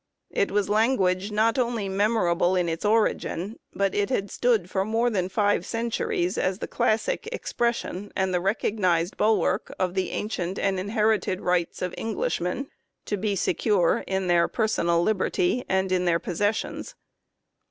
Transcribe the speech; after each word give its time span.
It 0.31 0.49
was 0.49 0.67
language 0.67 1.29
not 1.29 1.59
only 1.59 1.87
memorable 1.87 2.55
in 2.55 2.67
its 2.67 2.83
origin, 2.83 3.59
but 3.71 3.93
it 3.93 4.09
had 4.09 4.31
stood 4.31 4.67
for 4.67 4.83
more 4.83 5.11
than 5.11 5.29
five 5.29 5.63
centuries 5.63 6.39
as 6.39 6.57
the 6.57 6.67
classic 6.67 7.29
expression 7.31 8.11
and 8.15 8.29
as 8.31 8.33
the 8.33 8.39
recognized 8.41 9.15
bulwark 9.15 9.71
of 9.77 9.93
the 9.93 10.09
'ancient 10.09 10.57
and 10.57 10.79
inherited 10.79 11.41
rights 11.41 11.83
of 11.83 11.93
Englishmen' 11.99 12.63
[Burke] 12.65 12.69
to 13.05 13.17
be 13.17 13.35
secure 13.35 14.03
in 14.07 14.25
their 14.25 14.47
personal 14.47 15.03
liberty 15.03 15.65
and 15.69 15.91
in 15.91 16.05
their 16.05 16.17
possessions. 16.17 16.95